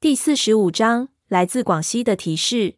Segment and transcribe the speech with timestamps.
[0.00, 2.76] 第四十五章，来自广西的提示：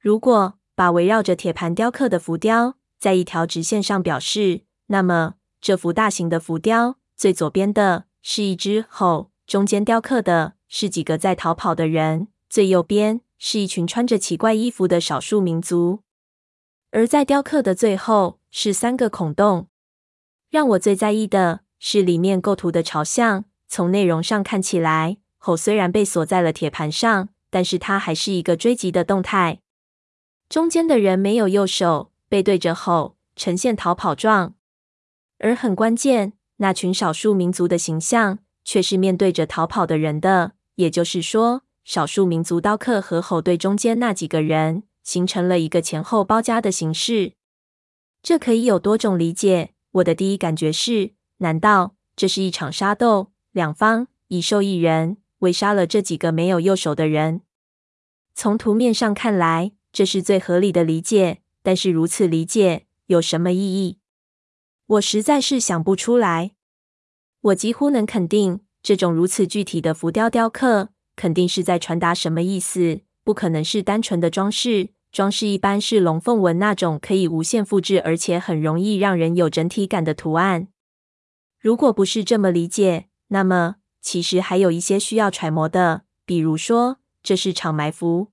[0.00, 16.00] 如果把围绕着铁盘雕刻的浮雕在一条直线上表示，那么这幅大型的浮雕最左边的是一只猴，中间雕刻的是几个在逃跑的人，最右边是一群穿着奇怪衣服的少数民族，
[16.90, 19.68] 而在雕刻的最后是三个孔洞。
[20.50, 23.44] 让我最在意的是里面构图的朝向。
[23.66, 25.16] 从内容上看起来，
[25.46, 29.60] 猴虽然被锁在了铁盘上，但是它还是一个追击的动态。
[30.48, 34.54] 中间的人没有右手，背对着猴，呈现逃跑状。
[35.40, 40.52] 而很关键，那群少数民族的形象却是面对着逃跑的人的。
[40.76, 47.34] 也就是说，少数民族刀客和猴对中间那几个人形成了一个前后包夹的形式。
[48.22, 49.74] 这可以有多种理解。
[49.92, 53.30] 我的第一感觉是：难道这是一场杀斗？
[53.52, 57.42] 两方一兽一人围杀了这几个没有右手的人。
[58.34, 61.38] 从图面上看来，这是最合理的理解。
[61.62, 63.98] 但是如此理解有什么意义？
[64.86, 66.50] 我实在是想不出来。
[67.40, 73.00] 我几乎能肯定，这种如此具体的浮雕雕刻，肯定是在传达什么意思。
[73.22, 74.90] 不可能是单纯的装饰。
[75.10, 80.68] 装饰一般是龙凤纹那种可以无限复制，而且很容易让人有整体感的图案。
[81.58, 88.28] 如果不是这么理解，那么其实还有一些需要揣摩的，比如说这是场埋伏，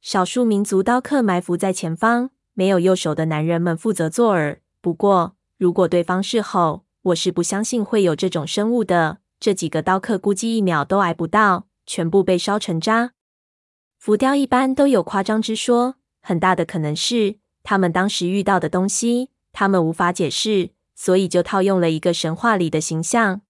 [0.00, 4.58] 少数民族刀客埋伏在前方，没有右手的男人们负责做饵。
[4.80, 9.18] 不过，如果对方是猴，我是不相信会有这种生物的。
[9.40, 13.10] 这几个刀客估计一秒都挨不到，全部被烧成渣。
[13.98, 23.42] 浮雕一般都有夸张之说，很大的可能是他们当时遇到的东西，他们无法解释，所以就套用了一个神话里的形象。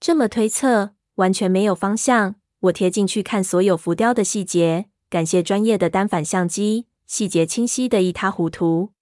[0.00, 2.36] 这么推测完全没有方向。
[2.60, 8.92] 我贴进去看所有浮雕的细节，感谢专业的单反相机，细节清晰的一塌糊涂。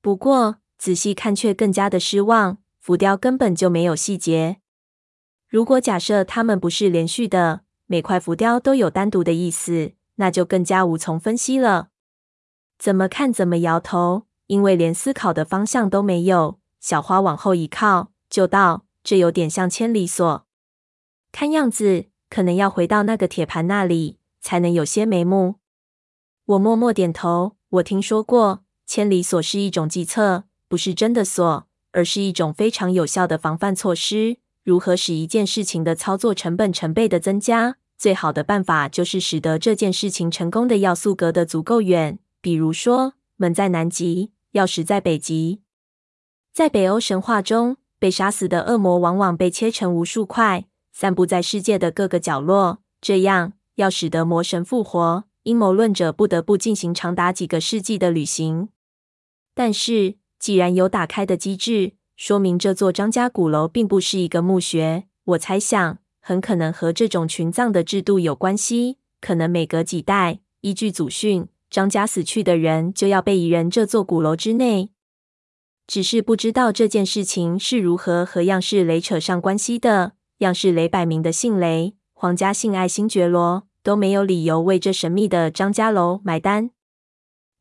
[0.00, 4.58] 不过仔细看却更加的失望，浮雕根本就没有细节。
[5.48, 11.88] 如果假设它们不是连续的，每块浮雕都有单独的意思，那就更加无从分析了。
[12.78, 16.60] 怎么看怎么摇头，因为连思考的方向都没有。
[16.78, 20.44] 小花往后一靠，就道：“这有点像千里索，
[21.30, 25.60] 看样子可能要回到那个铁盘那里，才能有些眉目。”
[26.46, 27.54] 我默默点头。
[27.68, 34.38] 我听说过，千里索是一种计策，不是真的锁，而是一种非常有效的防范措施。
[34.64, 37.76] 如何使一件事情的操作成本成倍的增加？
[37.96, 42.18] 最好的办法就是使得这件事情成功的要素隔得足够远。
[42.40, 45.62] 比如说，门在南极，钥匙在北极。
[46.52, 52.78] 在北欧神话中，被杀死的恶魔往往被切成无数块，散布在世界的各个角落。
[53.00, 58.68] 这样，要使得魔神复活，阴谋论者不得不进行长达几个世纪的旅行。
[59.54, 65.04] 但是，既然有打开的机制，说明这座张家古楼并不是一个墓穴。
[65.24, 68.98] 我猜想，很可能和这种群葬的制度有关系。
[69.20, 74.90] 可能每隔几代，依据祖训，张家死去的人就要被移人这座古楼之内。
[75.86, 80.12] 只是不知道这件事情是如何和样式雷扯上关系的。
[80.38, 86.70] 样式雷摆明的姓雷，皇家姓爱新觉罗，都没有理由为这神秘的张家楼买单。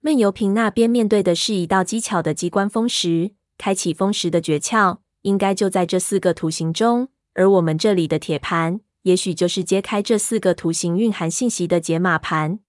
[0.01, 3.31] 闷油瓶那边面对的是一道机巧的机关封石。
[3.57, 12.59] 开启封石的诀窍，应该就在这四个图形中，而我们这里的铁盘，也许就是揭开这四个图形蕴含信息的解码盘。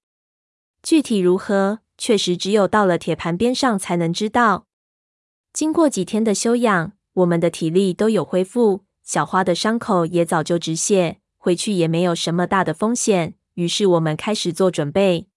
[0.85, 4.67] 具体如何，确实只有到了铁盘边上才能知道。
[5.57, 13.37] 经过几天的休养，我们的体力都有恢复，小花的伤口也早就止血，回去也没有什么大的风险。
[13.55, 15.29] 于是我们开始做准备。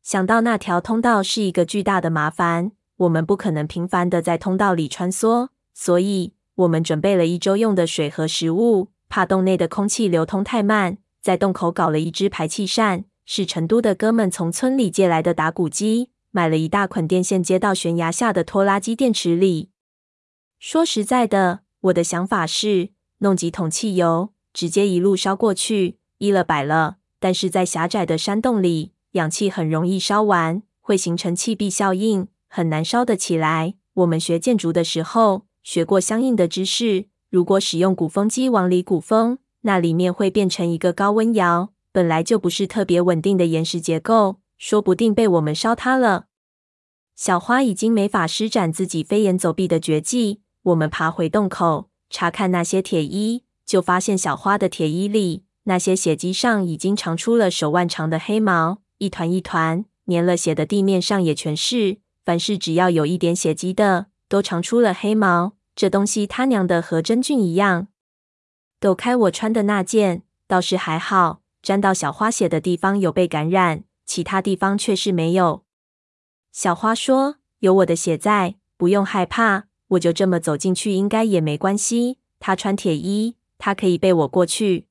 [0.00, 2.70] 想到那条通道是一个巨大的麻烦。
[2.98, 8.90] 我们不可能频繁的在通道里穿梭，所以我们准备了一周用的水和食物。
[9.08, 16.11] 怕洞内的空气流通太慢，在洞口搞了一只排气扇，是成都的哥们从村里借来的打鼓机。
[16.32, 19.70] 买了一大捆电线，接到悬崖下的拖拉机电池里。
[20.58, 26.96] 说实在的，我的想法是弄几桶汽油，直接一路烧过去，一了百了。
[27.20, 32.26] 但是在狭窄的山洞里，氧气很容易烧完，会形成气壁效应。
[32.48, 33.74] 很难烧得起来。
[33.94, 37.06] 我们学建筑的时候学过相应的知识。
[37.30, 46.26] 如果使用鼓风机往里鼓风，那里面会变成一个高温窑，本来就不是特别稳定的岩石结构，说不定被我们烧塌了。
[47.16, 50.40] 小花已经没法施展自己飞檐走壁的绝技。
[50.62, 61.98] 我们爬回洞口，查看那些铁衣，就发现小花的铁衣里那些血迹上已经长出了手腕长的黑毛，一团一团，粘了血的地面上也全是。
[62.24, 65.54] 凡是只要有一点血迹的，都长出了黑毛。
[65.74, 67.88] 这东西他娘的和真菌一样。
[68.78, 75.64] 抖开我穿的那件，倒是还好，沾到小花血的地方有被感染，其他地方却是没有。
[76.50, 82.18] 小花说：“有我的血在，不用害怕，我就这么走进去，应该也没关系。
[82.38, 84.86] 他穿铁衣，他可以背我过去。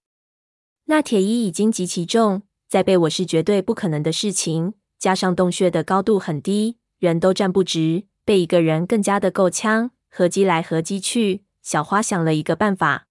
[0.85, 4.73] 那铁衣已经极其重，再背我是绝对不可能的事情。
[4.97, 9.91] 加上洞穴的高度很低，人都站不直，背一个人更加的够呛。
[10.09, 13.07] 合击来合击去，小花想了一个办法，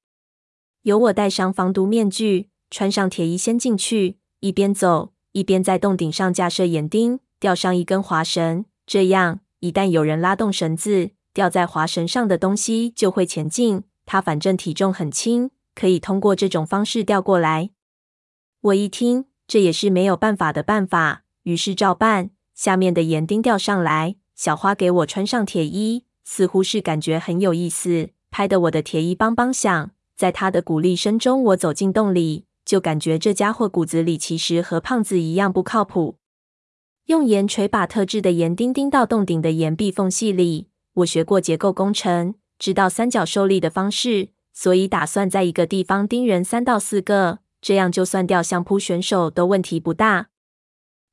[0.83, 7.21] 由我戴上防毒面具，穿上铁衣，先进去，一边走一边在洞顶上架设岩钉。
[7.39, 13.85] 吊上一根滑绳，这样一旦有人拉动绳子，吊在滑绳上的东西就会前进。
[14.05, 17.71] 它反正体重很轻，可以通过这种方式吊过来。
[18.61, 22.29] 我一听，这也是没有办法的办法，于是照办。
[22.55, 29.93] 下面的岩钉吊上来，小花给我穿上铁衣，似乎是感觉很有意思，拍得我的铁衣梆梆响。
[30.15, 36.17] 在他的鼓励声中，我走进洞里，就感觉这家伙骨子里其实和胖子一样不靠谱。
[37.07, 40.69] 用盐锤把特制的盐钉钉到洞顶的岩壁缝隙里。
[40.95, 50.29] 我学过结构工程，知道三角受力的方式，所以打算在一个地方钉人三到四个，这样就算掉相扑选手都问题不大。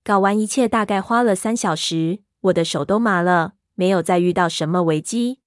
[0.03, 5.39] 搞完一切大概花了三小时，我的手都麻了，没有再遇到什么危机。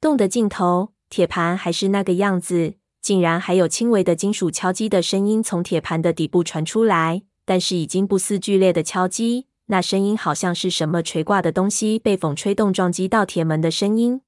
[0.00, 9.48] 洞的尽头，铁盘还是那个样子，竟然还有轻微的金属敲击的声音从铁盘的底部传出来，但是已经不似剧烈的敲击。
[9.66, 14.20] 那声音好像是什么垂挂的东西被风吹动撞击到铁门的声音。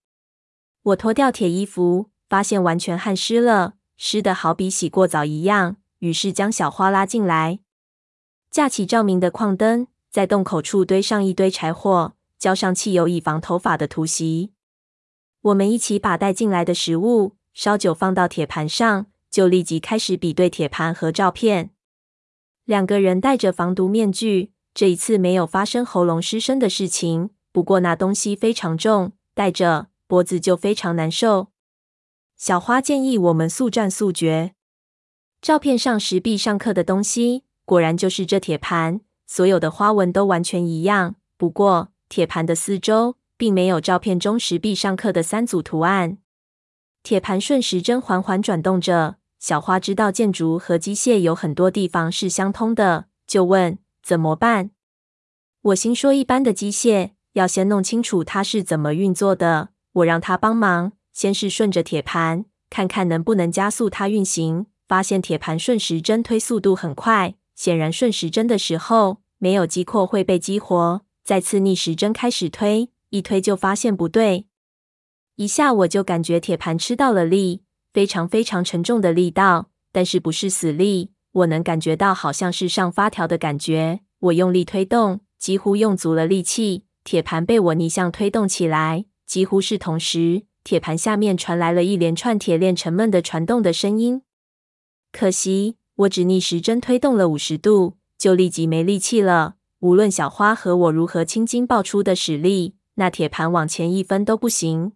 [0.83, 5.77] 我脱掉铁衣服，发现完全汗湿了，湿得好比洗过澡一样。
[6.01, 7.61] 于是将小花拉进来，
[8.51, 14.51] 架起照明的矿灯，在洞口处堆上一堆柴火，浇上汽油以防头发的突袭。
[15.43, 21.71] 我们一起把带进来的食物烧酒放到铁盘上，就立即开始比对铁盘和照片。
[22.65, 24.51] 两个人戴着防毒面具。
[24.75, 31.53] 这一次没有发生喉咙失声的事情，不过那东西非常重，戴着脖子就非常难受。
[32.37, 34.55] 小花建议我们速战速决。
[35.41, 41.15] 照片上石壁上刻的东西，果然就是这铁盘，所有的花纹都完全一样。
[41.37, 46.19] 不过铁盘的四周并没有照片中石壁上刻的三组图案。
[47.05, 49.17] 铁盘顺时针缓缓转动着。
[49.39, 53.79] 小花知道建筑和机械有很多地方是相通的，就问。
[54.03, 54.71] 怎么办？
[55.61, 59.69] 我心说，一般的机械要先弄清楚它是怎么运作的。
[59.93, 64.65] 我让他帮忙，先是顺着铁盘，看看能不能加速它运行。
[64.89, 71.03] 发现铁盘顺时针推速度很快，显然顺时针的时候没有机括会被激活。
[71.23, 74.47] 再次逆时针开始推，一推就发现不对。
[75.37, 81.11] 一下我就感觉铁盘吃到了力，非常非常沉重的力道，但是不是死力。
[81.33, 89.07] 我能感觉到好像是上发条的感觉，我用力推动，几乎用足了力气，铁盘被我逆向推动起来。
[89.27, 94.23] 几乎是同时，铁盘下面传来了一连串铁链沉闷的传动的声音。
[95.11, 99.57] 可惜我只逆时针推动了五十度，就立即没力气了。
[99.81, 104.93] 无论小花和我如何青筋爆出的使力，那铁盘往前一分都不行。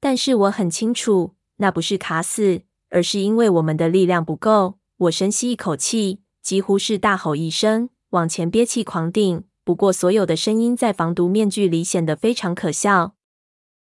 [0.00, 4.78] 但是我很清楚，那不是卡死，而是因为我们的力量不够。
[4.98, 9.44] 我深吸一口气，几乎是大吼一声，往前憋气狂顶。
[9.64, 13.14] 不过，所有的声音在防毒面具里显得非常可笑。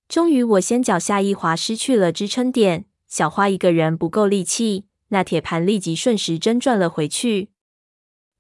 [0.10, 2.86] 终于，我先脚下一滑，失去了支撑点。
[3.08, 7.50] 小花一个人不够力气，那铁盘立即顺时针转了回去。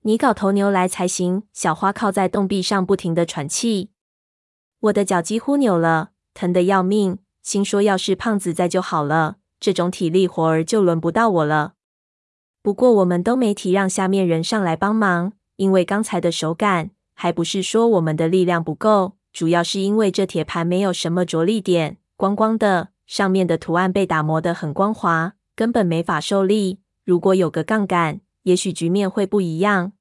[0.01, 1.44] 你搞头牛来才行。
[1.53, 3.91] 小花靠在洞壁上，不停地喘气。
[4.82, 7.20] 我的脚几乎扭了，疼得要命。
[7.41, 11.74] 心说，要是胖子在就好了，这种体力活儿就轮不到我了。
[12.62, 26.79] 不过我们都没提让下面人上来帮忙，因为刚才的手感还不是说我们的力量不够，主要是因为这铁盘没有什么着力点，光光的，上面的图案被打磨得很光滑，根本没法受力。
[27.03, 29.93] 如果有个杠杆，也许局面会不一样。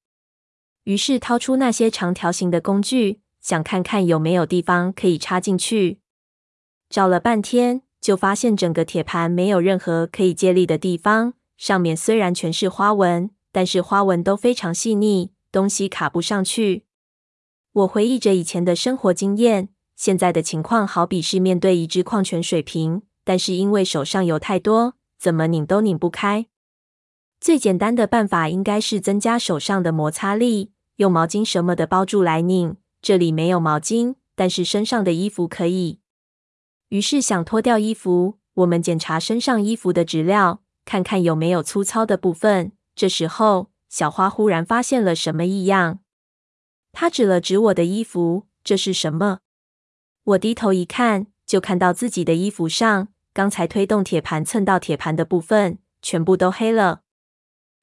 [0.85, 6.00] 于是掏出那些长条形的工具，想看看有没有地方可以插进去。
[6.91, 11.35] 找了半天，就发现整个铁盘没有任何可以借力的地方。
[11.57, 16.85] 上面虽然全是花纹，但是花纹都非常细腻，东西卡不上去。
[17.73, 26.47] 我回忆着以前的生活经验，现在的情况好比是面对一只矿泉水瓶，但是因为手上有太多，怎么拧都拧不开。
[27.41, 32.77] 最简单的办法应该是增加手上的摩擦力，用毛巾什么的包住来拧。
[33.01, 36.01] 这里没有毛巾，但是身上的衣服可以。
[36.91, 42.73] 于是想脱掉衣服，我们检查身上衣服的质料，看看有没有粗糙的部分。
[42.95, 46.01] 这时候，小花忽然发现了什么异样，
[46.93, 49.39] 她指了指我的衣服：“这是什么？”
[50.25, 57.03] 我低头一看，就看到自己的衣服上，刚才推动铁盘蹭到铁盘的部分，全部都黑了。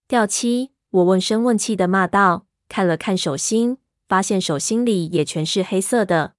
[0.08, 0.72] 掉漆！
[0.90, 6.36] 我问声问气的骂道，看了看手心，发现手心里也全是黑色的。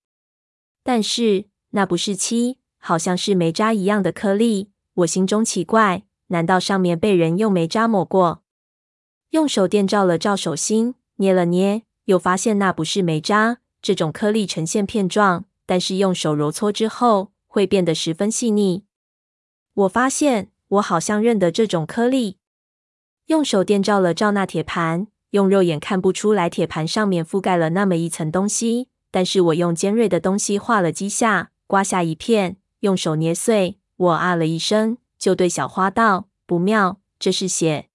[0.83, 4.71] 但是那不是漆，好像是煤渣一样的颗粒。
[4.95, 8.43] 我心中奇怪，难道上面被人用煤渣抹过？
[9.31, 13.59] 用手电照了照手心，捏了捏，又发现那不是煤渣。
[13.81, 18.85] 这种颗粒呈现片状，但是用手揉搓之后，会变得十分细腻。
[19.75, 22.39] 我发现我好像认得这种颗粒。
[23.27, 28.89] 用手电照了照那铁盘，用肉眼看不出来铁盘上面覆盖了那么一层东西。
[29.11, 33.79] 但是我用尖锐的东西划了几下，刮下一片，用手捏碎。
[33.97, 37.88] 我啊了一声，就对小花道：“不妙，这是血。”